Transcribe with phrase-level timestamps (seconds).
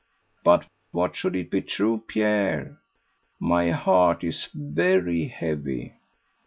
[0.43, 2.79] "But what should it be true, Pierre?
[3.39, 5.93] My heart is very heavy."